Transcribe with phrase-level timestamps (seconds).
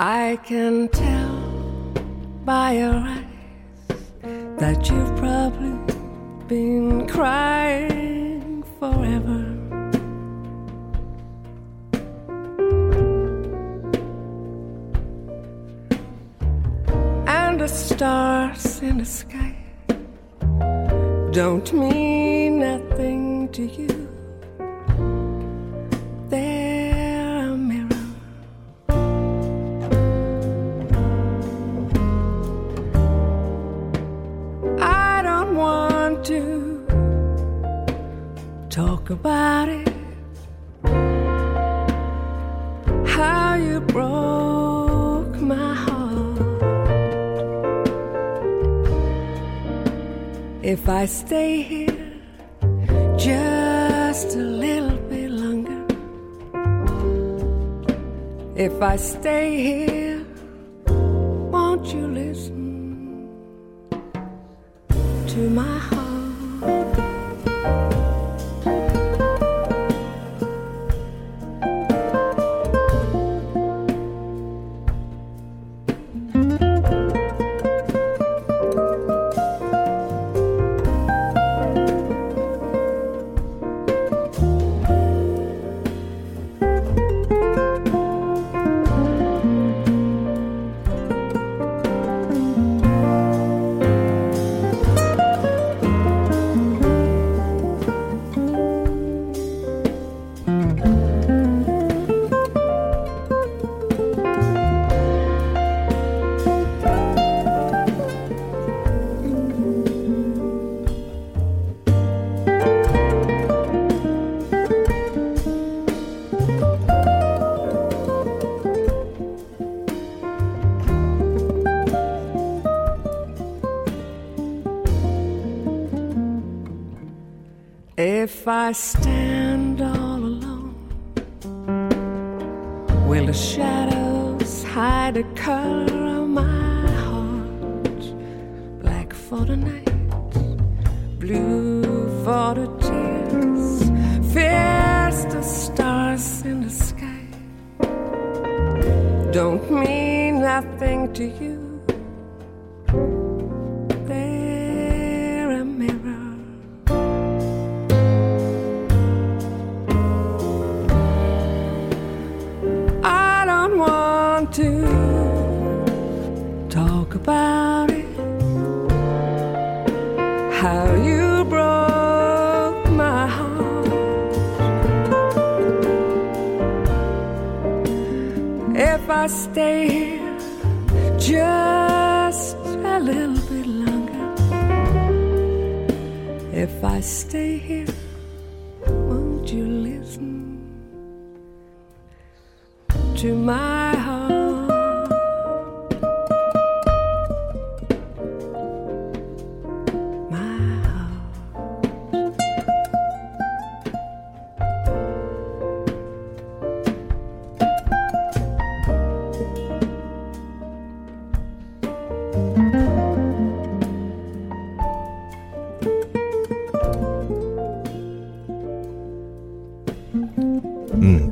[0.00, 1.34] I can tell
[2.44, 3.24] by your eyes
[4.58, 5.76] that you've probably
[6.46, 9.44] been crying forever.
[17.26, 19.56] And the stars in the sky
[21.32, 24.07] don't mean nothing to you.
[51.08, 52.12] Stay here
[53.16, 55.86] just a little bit longer,
[58.54, 59.97] if I stay here,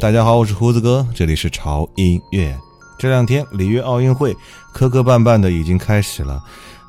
[0.06, 2.56] 大家好，我是胡子哥，这里是潮音乐。
[2.96, 4.36] 这两天里约奥运会
[4.72, 6.40] 磕磕绊绊的已经开始了，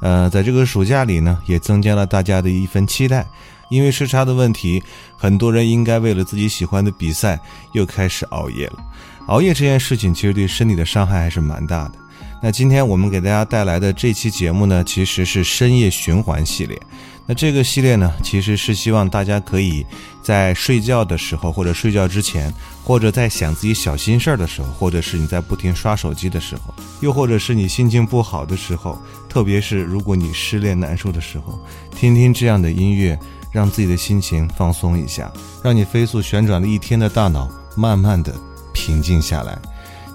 [0.01, 3.25] 呃，在这个暑假里呢，也增加了大家的一份期待。
[3.71, 4.83] 因为时差的问题，
[5.17, 7.39] 很多人应该为了自己喜欢的比赛
[7.73, 8.77] 又开始熬夜了。
[9.25, 11.93] 熬夜这件事情其实对身体的伤害还是蛮大的。
[12.41, 16.79] 那今天我们给大家带来的这期节目呢，其实是深夜循环系列。
[17.25, 19.85] 那这个系列呢，其实是希望大家可以
[20.21, 22.53] 在睡觉的时候，或者睡觉之前，
[22.83, 28.97] 或者在想自己小心事儿的时候，或者是你在不停刷手机的时候，又或者是你心情不好的时候，
[29.27, 31.59] 特别是如果你失恋难受的时候，
[31.91, 33.19] 听听这样的音乐，
[33.51, 35.29] 让自己的心情放松一下，
[35.63, 38.33] 让你飞速旋转了一天的大脑慢慢的
[38.73, 39.57] 平静下来。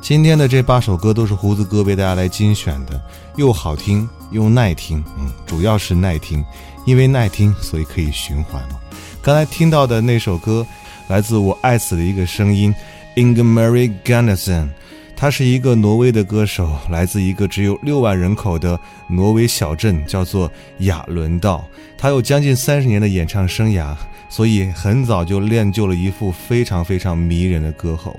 [0.02, 3.00] 今天的这八首歌都是胡子哥为大家来精选的，
[3.36, 6.44] 又好听又耐听，嗯，主要是耐听，
[6.84, 8.80] 因为耐听所以可以循环嘛。
[9.22, 10.66] 刚才听到的那首歌
[11.06, 12.74] 来自我爱死的一个声音
[13.14, 14.68] ，Ingmar g a n n e s o n
[15.14, 18.76] 他是一个挪威的歌手，来自一个只有六万人口的
[19.06, 21.64] 挪威小镇，叫做亚伦道。
[21.96, 23.94] 他有将近三十年的演唱生涯，
[24.28, 28.18] 所以很早就练就了一副非常非常迷人的歌喉。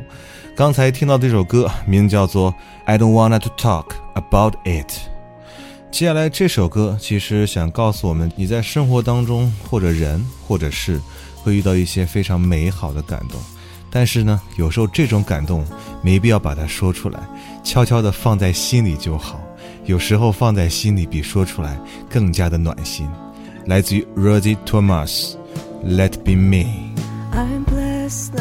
[0.56, 2.52] 刚才听到这首歌，名叫做
[2.86, 4.86] 《I Don't Wanna to Talk About It》。
[5.90, 11.02] 接下来这首歌其实想告诉我们，你在生活当中或者人或者事
[11.44, 13.42] 会遇到一些非常美好的感动，
[13.90, 15.66] 但是呢，有时候这种感动
[16.04, 17.20] 没必要把它说出来，
[17.64, 19.42] 悄悄地放在心里就好。
[19.86, 23.10] 有时候放在心里比说出来更加的暖心。
[23.66, 25.34] 来自于 Rosie Thomas，
[25.84, 28.36] 《Let Be i'm blessed》。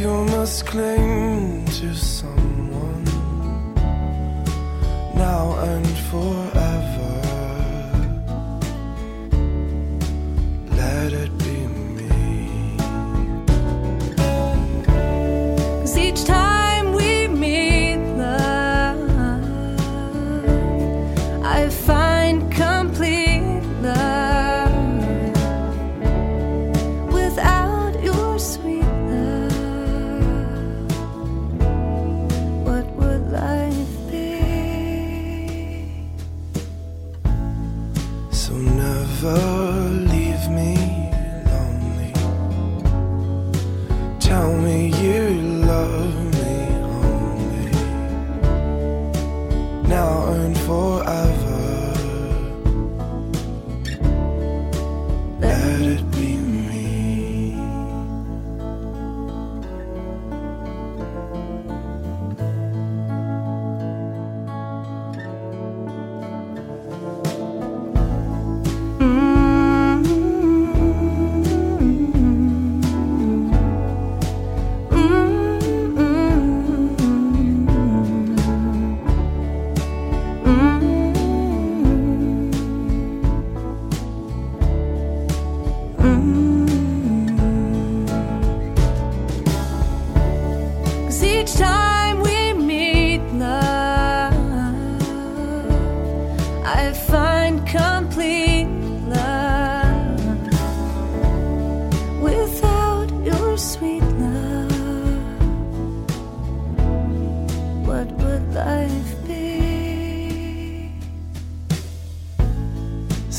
[0.00, 1.09] You must cling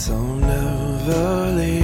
[0.01, 1.80] So never leave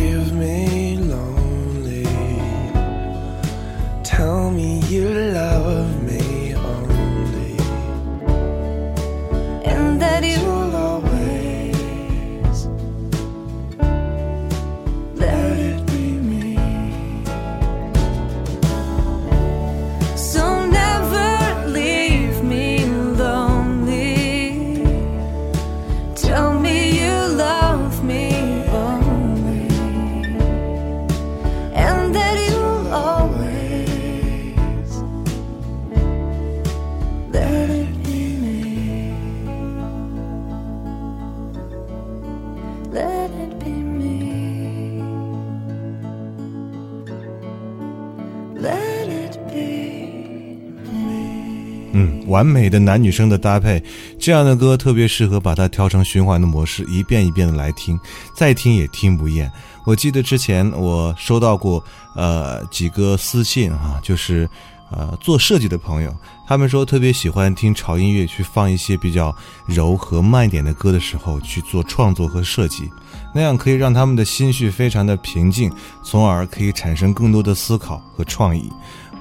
[52.37, 53.83] 完美的男女生的搭配，
[54.19, 57.99] 这样的歌特别适合把它调成循环的模式，一遍一遍的来听，
[58.35, 59.51] 再听也听不厌。
[59.87, 61.83] 我记得之前我收到过
[62.15, 64.47] 呃几个私信啊，就是
[64.91, 66.15] 呃做设计的朋友，
[66.47, 72.87] 他们说特别喜欢听潮音乐，去放一些比较柔和慢一点的歌的时候去做创作和设计，
[73.33, 75.71] 那样可以让他们的心绪非常的平静，
[76.03, 78.71] 从而可以产生更多的思考和创意。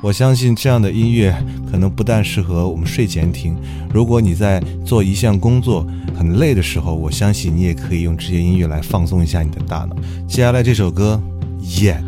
[0.02, 1.34] 我相信这样的音乐
[1.70, 3.56] 可能不但适合我们睡前听，
[3.92, 5.86] 如果你在做一项工作
[6.16, 9.96] 很累的时候，我相信你也可以用这些音乐来放松一下你的大脑。
[10.28, 11.20] 接下来这首歌
[11.62, 12.02] ，Yet。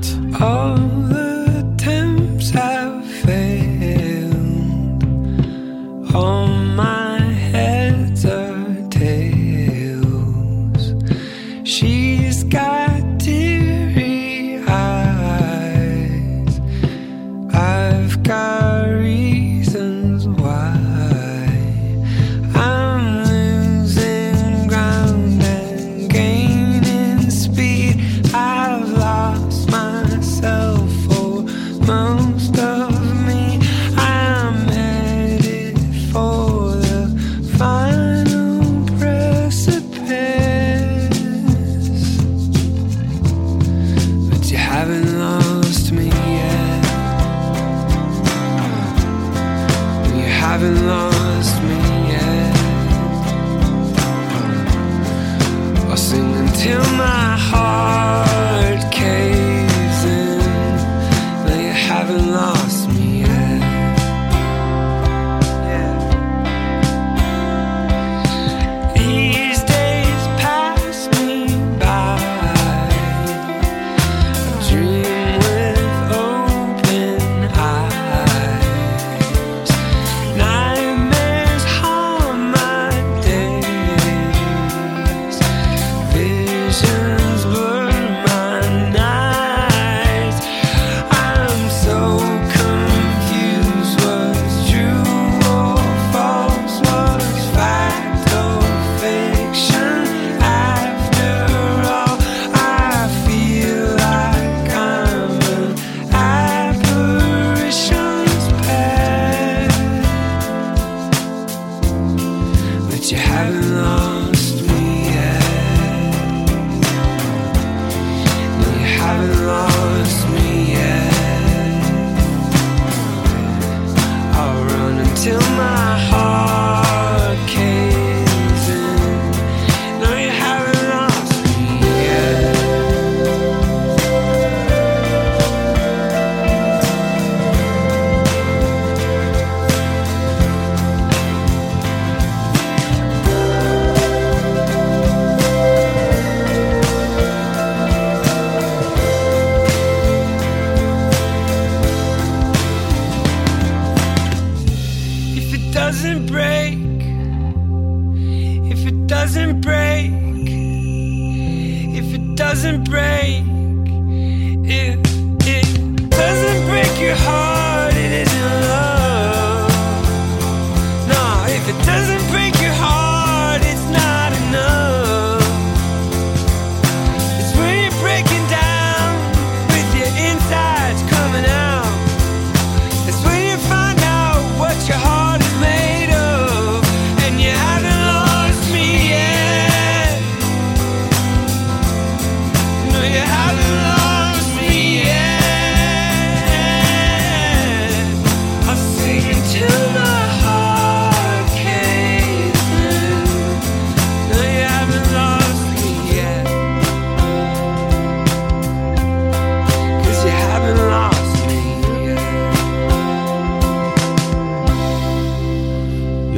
[6.14, 6.97] All my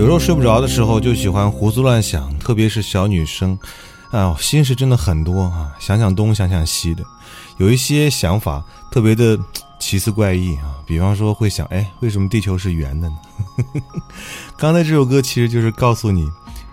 [0.00, 3.59] 有时候睡不着的时候就喜欢胡思乱想，特别是小女生，
[4.12, 7.04] 哎，心事真的很多啊，想想东想想西的，
[7.59, 9.38] 有一些想法特别的
[9.78, 13.16] 奇思怪异啊，比方说会想，哎，为什么地球是圆的呢？
[14.57, 16.26] 刚才这首歌其实就是告诉你，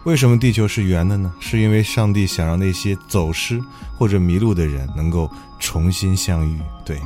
[0.05, 1.29] 为什么地球是圆的呢？
[1.41, 3.62] 是因为上帝想让那些走失
[3.98, 5.29] 或者迷路的人能够
[5.60, 6.57] 重新相遇。
[6.86, 6.98] 对，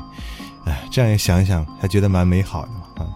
[0.66, 3.10] 哎，这样一想一想，还觉得蛮美好的嘛啊。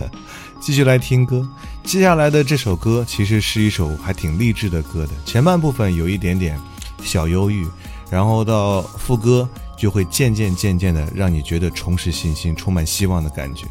[0.60, 1.44] 继续来听歌，
[1.84, 6.58] 接下来的这首歌其实是一首还挺励志的歌的，前半部分有一点点
[7.02, 7.66] 小忧郁，
[8.10, 9.46] 然后到副歌
[9.76, 13.66] 就会渐渐渐渐的让你觉得重拾信心、充满希望的感觉。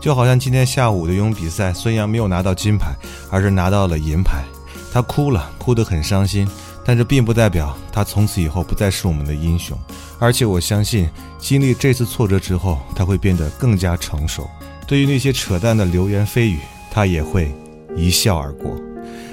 [0.00, 2.94] 就好像今天下午的游泳比赛，孙杨没有拿到金牌，
[3.30, 4.44] 而是拿到了银牌，
[4.92, 6.48] 他哭了，哭得很伤心。
[6.84, 9.76] 但这并不代表他从此以后不再是我们的英雄，
[10.18, 11.06] 而且我相信，
[11.38, 14.48] 经历这次挫折之后，他会变得更加成熟。
[14.86, 17.50] 对于那些扯淡的流言蜚语，他也会
[17.96, 18.76] 一笑而过。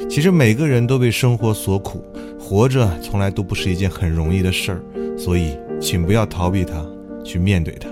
[0.09, 2.03] 其实每个人都被生活所苦，
[2.39, 4.79] 活着从来都不是一件很容易的事儿，
[5.17, 6.85] 所以请不要逃避它，
[7.23, 7.89] 去面对它。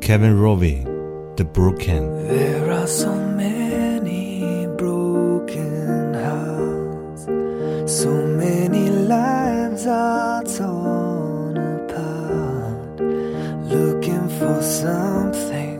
[0.00, 0.84] Kevin Rowe,
[1.36, 2.02] The Broken。
[2.28, 7.26] There are so many broken hearts,
[7.86, 13.00] so many lives are torn apart,
[13.70, 15.78] looking for something,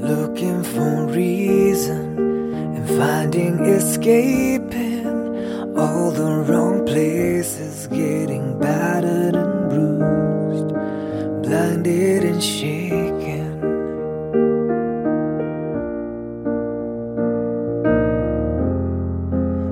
[0.00, 2.29] looking for reasons
[3.00, 5.06] finding escaping
[5.74, 10.68] all the wrong places, getting battered and bruised,
[11.42, 13.48] blinded and shaken.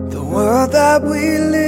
[0.08, 1.67] The world that we live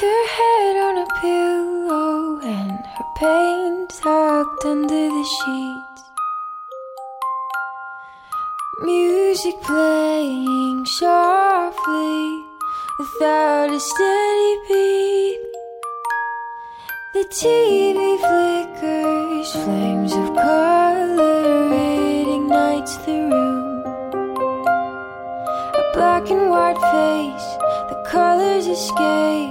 [0.00, 6.02] With her head on a pillow and her pain tucked under the sheets.
[8.82, 12.44] Music playing softly
[12.98, 15.40] without a steady beat.
[17.12, 23.84] The TV flickers, flames of color, it ignites the room.
[25.74, 27.48] A black and white face,
[27.90, 29.49] the colors escape.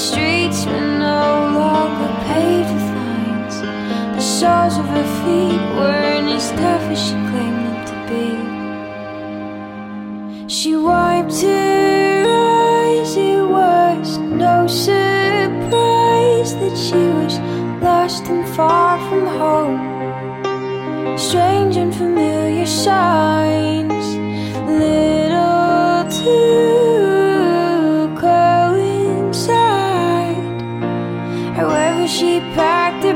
[0.00, 3.60] Streets were no longer paved with lines.
[4.16, 5.99] The soles of her feet weren't
[32.20, 33.09] she packed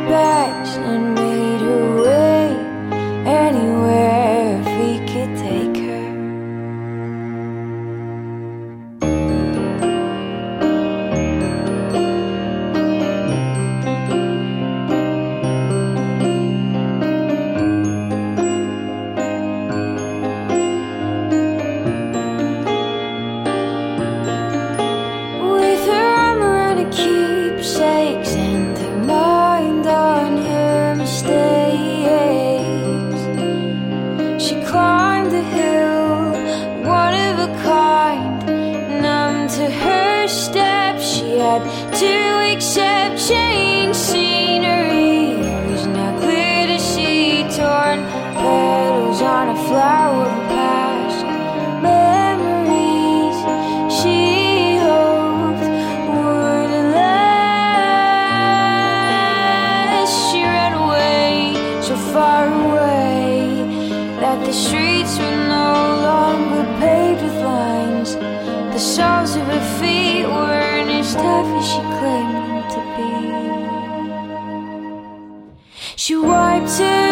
[75.97, 77.04] She wiped her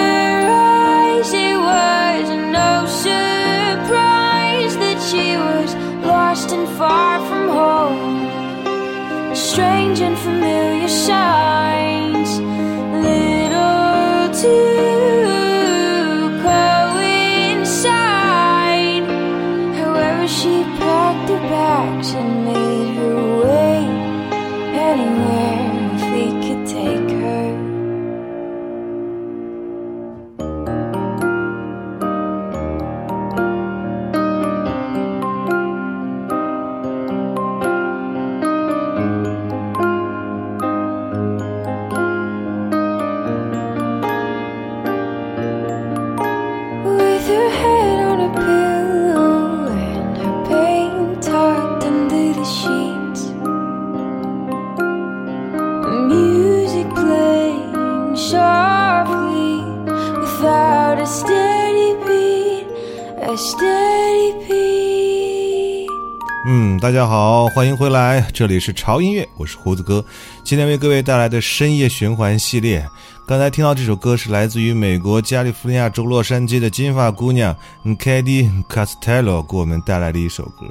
[67.63, 70.05] 欢迎回来，这里是潮音乐，我是胡子哥，
[70.43, 72.85] 今天为各位带来的深夜循环系列。
[73.25, 77.57] 刚才听到这首歌是来自于美国加利福尼亚州洛杉矶的金发姑娘
[78.01, 80.67] k a d y Castello 给我们带来的一首歌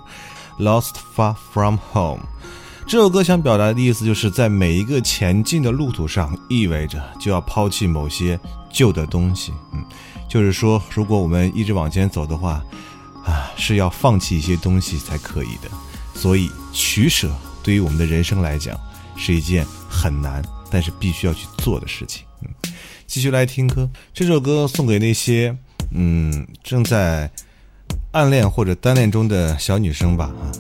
[0.62, 2.18] 《Lost Far From Home》。
[2.86, 8.38] 这首歌想表达的意思就是在每一个前进的路途上，意味着就要抛弃某些
[8.70, 9.54] 旧的东西。
[9.72, 9.82] 嗯，
[10.28, 12.62] 就是说，如果我们一直往前走的话，
[13.24, 15.72] 啊，是要放弃一些东西才可以的。
[16.22, 18.80] 所以取舍对于我们的人生来讲
[19.18, 22.24] 是一件很难，但是必须要去做的事情。
[22.44, 22.72] 嗯，
[23.08, 25.58] 继续来听歌，这首歌送给那些
[25.90, 27.28] 嗯正在
[28.12, 30.54] 暗恋或者单恋中的小女生吧啊，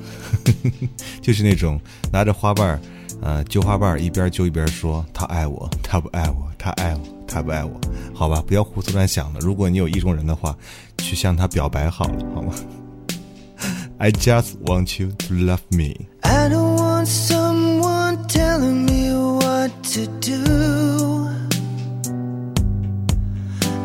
[1.22, 1.80] 就是那种
[2.12, 2.82] 拿着花瓣儿，
[3.22, 7.80] 呃，揪花瓣儿，一边揪一边说他爱我，他不爱我，他爱我，他不爱我。
[8.16, 9.40] 好吧，不要胡思乱想了。
[9.40, 10.58] 如果你有意中人的话，
[10.98, 12.52] 去向他表白好了，好吗
[14.04, 21.30] ？I just want you to love me。I don't want someone telling me what to do.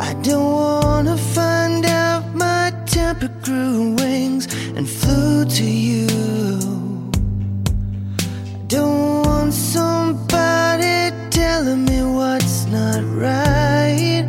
[0.09, 4.45] I don't want to find out my temper grew wings
[4.77, 6.07] and flew to you.
[8.55, 14.25] I don't want somebody telling me what's not right,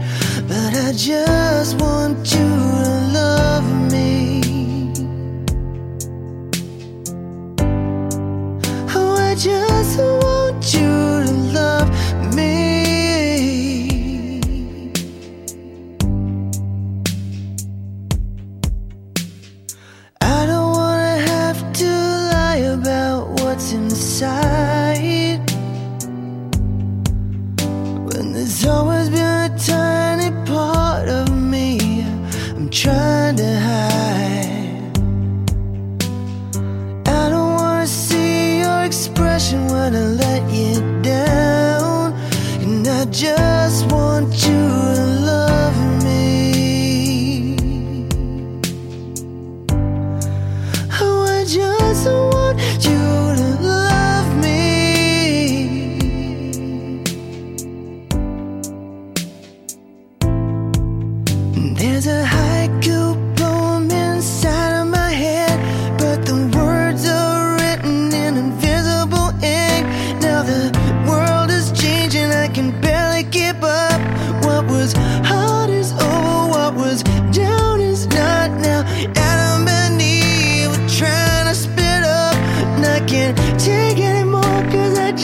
[0.50, 2.50] but I just want you
[2.88, 3.66] to love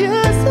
[0.08, 0.42] just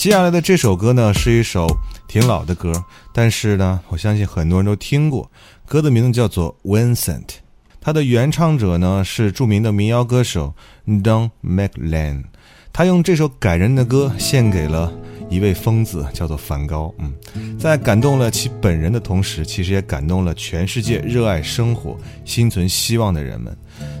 [0.00, 1.66] 接下来的这首歌呢，是一首
[2.08, 2.72] 挺老的歌，
[3.12, 5.30] 但是呢，我相信很多人都听过。
[5.66, 7.26] 歌的名字叫做《Vincent》，
[7.82, 10.54] 它的原唱者呢是著名的民谣歌手
[10.86, 12.24] Don McLean。
[12.72, 14.90] 他用这首感人的歌献给了
[15.28, 16.94] 一位疯子，叫做梵高。
[16.96, 23.54] 嗯，在感动了其本人的同时，其实也感动了全世界热爱生活、心存希望的人们。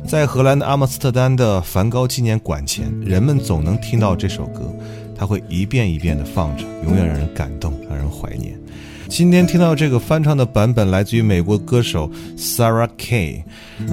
[0.08, 4.74] 在荷兰的阿姆斯特丹的梵高纪念馆前，人们总能听到这首歌。
[5.20, 8.58] 它会一遍一遍地放着，永远让人感动，让人怀念。
[9.06, 13.42] 今天听到这个翻唱的版本，来自于美国歌手 Sarah Kay，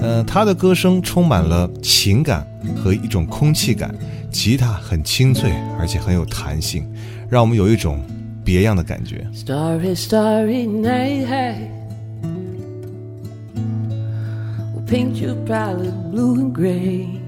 [0.00, 3.94] 呃，她的歌声充满了情感和一种空气感，
[4.30, 6.90] 吉他很清脆，而且很有弹性，
[7.28, 8.00] 让我们有一种
[8.42, 9.26] 别样的感觉。
[9.34, 11.58] Starry, starry night.
[14.74, 17.27] We'll paint you proudly blue and gray.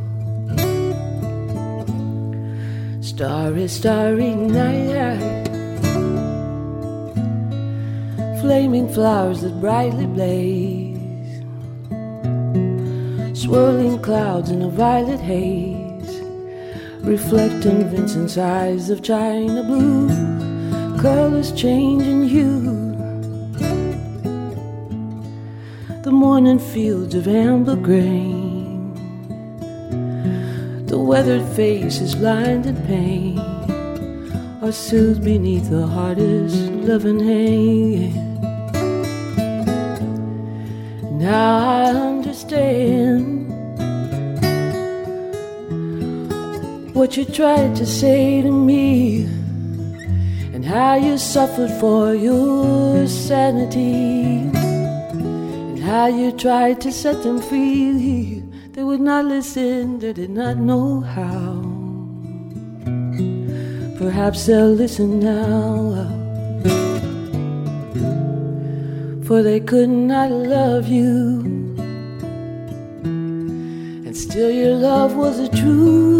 [3.13, 5.49] Starry, starry night.
[8.39, 11.43] Flaming flowers that brightly blaze.
[13.37, 16.21] Swirling clouds in a violet haze.
[17.01, 20.07] Reflecting Vincent's eyes of china blue.
[21.01, 22.61] Colors changing hue.
[26.03, 28.40] The morning fields of amber grain.
[31.11, 33.37] The weathered face is lined in pain,
[34.63, 36.55] are soothed beneath the hardest
[36.87, 38.39] loving hand.
[41.19, 43.49] Now I understand
[46.95, 49.25] what you tried to say to me,
[50.53, 58.40] and how you suffered for your sanity, and how you tried to set them free.
[58.81, 61.61] They would not listen, they did not know how.
[63.99, 66.09] Perhaps they'll listen now.
[69.23, 71.41] For they could not love you.
[73.05, 76.17] And still your love was a true.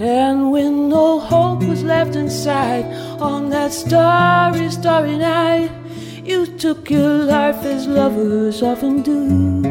[0.00, 2.86] And when no hope was left inside
[3.22, 5.83] on that starry, starry night.
[6.24, 9.62] You took your life as lovers often do.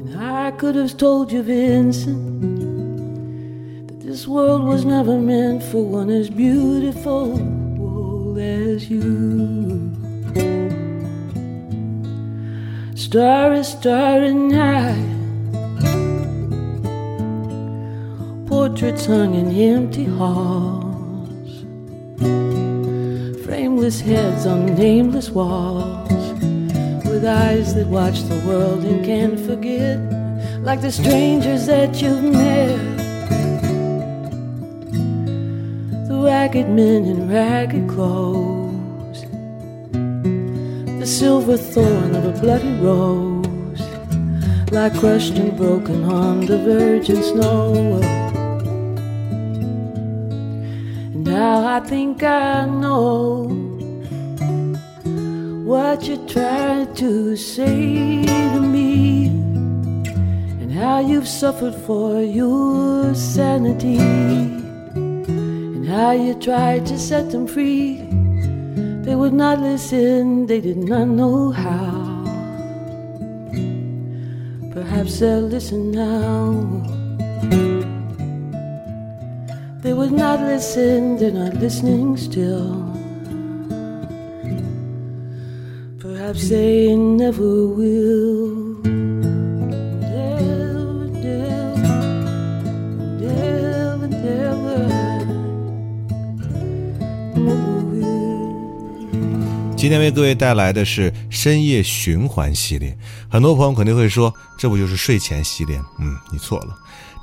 [0.00, 2.42] And I could have told you, Vincent,
[3.88, 7.38] that this world was never meant for one as beautiful
[8.38, 9.90] as you.
[12.94, 15.14] Starry, starry night.
[18.46, 20.85] Portraits hung in empty halls
[23.86, 26.10] frameless heads on nameless walls,
[27.04, 29.96] with eyes that watch the world and can't forget,
[30.64, 32.80] like the strangers that you've met.
[36.08, 39.22] The ragged men in ragged clothes,
[40.98, 43.82] the silver thorn of a bloody rose,
[44.72, 48.00] like crushed and broken on the virgin snow.
[51.14, 53.65] Now I think I know
[55.66, 65.84] what you tried to say to me, and how you've suffered for your sanity, and
[65.88, 67.96] how you tried to set them free.
[69.02, 72.14] They would not listen, they did not know how.
[74.72, 76.62] Perhaps they'll listen now.
[79.82, 83.05] They would not listen, they're not listening still.
[86.26, 88.82] Perhaps they never will.
[90.02, 91.78] Never, never,
[93.20, 94.88] never, never,
[97.36, 99.76] never will.
[99.76, 102.98] 今天为各位带来的是深夜循环系列。
[103.28, 105.80] 很多朋友肯定会说，这不就是睡前系列？
[106.00, 106.76] 嗯，你错了，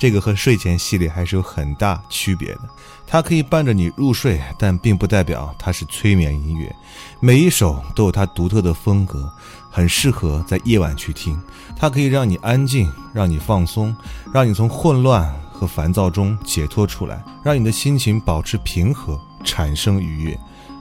[0.03, 2.59] 这个和睡前系列还是有很大区别的。
[3.07, 6.75] 它可以伴着你入睡，但并不代表它是催眠音乐。
[7.21, 9.31] 每一首都有它独特的风格，
[9.71, 11.41] 很适合在夜晚去听。
[11.77, 13.95] 它可以让你安静，让你放松，
[14.33, 20.37] 让你从混乱和烦躁中解脱出来，让你的心情保持平和，产生愉悦。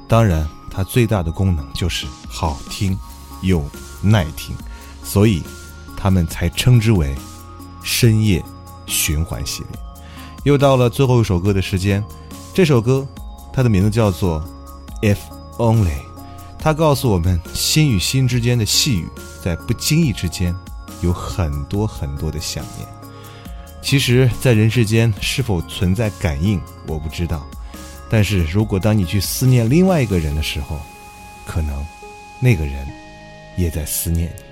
[0.09, 2.99] 当然，它最大的功能就是好听
[3.41, 3.65] 又
[4.03, 4.57] 耐听，
[5.05, 5.45] 所以
[5.97, 7.15] 他们才称之为
[7.85, 8.45] 深夜
[8.93, 9.81] 循环系列。
[10.45, 12.05] 又到了最后一首歌的时间，
[12.53, 13.07] 这首歌
[13.53, 14.45] 它的名字叫做
[15.03, 15.19] 《If
[15.57, 15.87] Only》，
[16.59, 19.09] 它告诉我们心与心之间的细语，
[19.43, 20.55] 在不经意之间
[21.01, 22.87] 有很多很多的想念。
[23.81, 27.47] 其实，在人世间是否存在感应，我不知道。
[28.09, 30.79] 但是如果当你去思念另外一个人的时候，
[31.47, 31.85] 可能
[32.41, 32.87] 那个人
[33.57, 34.43] 也在思念你。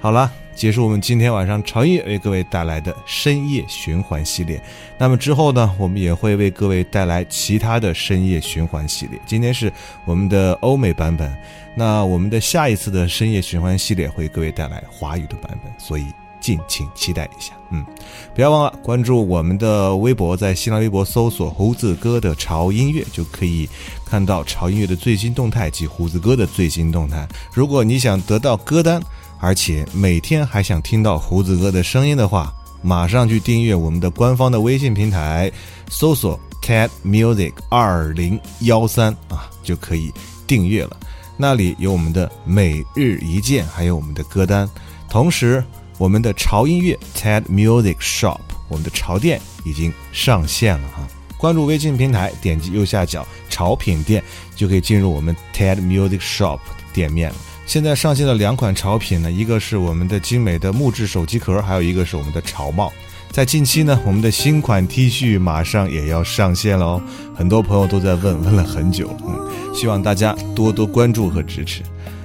[0.00, 4.62] 好了，结束我们今天晚上潮音乐为各位带来的深夜循环系列。
[4.96, 9.20] 那么之后呢，我们也会为各位带来其他的深夜循环系列。
[9.26, 9.72] 今天是
[10.04, 11.36] 我们的欧美版本，
[11.74, 16.06] 那我们的下一次的深夜循环系列会为各位带来华语的版本，所以
[16.40, 17.52] 敬请期待一下。
[17.70, 17.84] 嗯，
[18.32, 23.68] 不要忘了关注我们的微博，在新浪微博搜索“胡子哥的潮音乐”就可以
[24.06, 27.26] 看到潮音乐的最新动态及胡子哥的最新动态。
[27.52, 29.02] 如果你想得到歌单，
[29.40, 35.50] 而且每天还想听到胡子哥的声音的话，马上去订阅我们的官方的微信平台，
[35.88, 40.12] 搜索 “cat music 二零幺三”啊，就可以
[40.46, 40.96] 订阅了。
[41.36, 44.68] 那里有我们的每日一见，还有我们的歌单。
[45.08, 45.62] 同时，
[45.98, 51.06] 我们的潮音乐 TED Music Shop，我们的潮店已经上线了哈。
[51.36, 54.22] 关注微信平台，点击右下角潮品店，
[54.54, 56.58] 就可以进入我们 TED Music Shop
[56.92, 57.36] 店面了。
[57.66, 62.92] 现在上线的两款潮品呢，一个是我们的精美的木质手机壳，还有一个是我们的潮帽。
[63.30, 67.02] 在近期呢，我们的新款 T 恤马上也要上线了哦，
[67.34, 71.82] 很多朋友都在问，问了很久，嗯，希望大家多多关注和支持。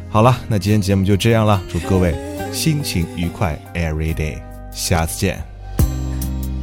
[0.09, 2.13] 好了，那今天节目就这样了，祝各位
[2.53, 4.37] 心情愉快，every day，
[4.71, 5.43] 下次见。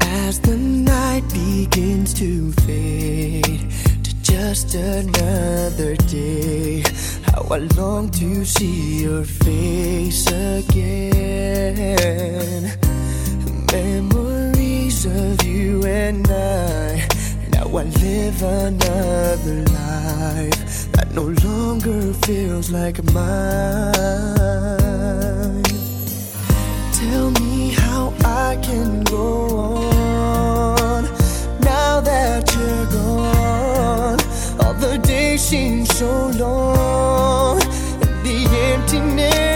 [0.01, 3.61] As the night begins to fade
[4.03, 6.85] to just another day,
[7.37, 10.73] how I long to see your face again.
[13.73, 17.07] Memories of you and I.
[17.53, 23.93] Now I live another life that no longer feels like mine.
[26.93, 31.05] Tell me how I can go on
[31.61, 32.56] now that
[34.81, 37.61] the days seem so long,
[38.03, 38.39] and the
[38.73, 39.56] emptiness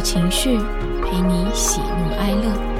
[0.00, 0.56] 情绪
[1.02, 2.70] 陪你喜怒哀乐。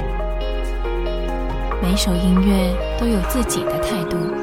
[1.81, 4.40] 每首音乐都有自己的态度。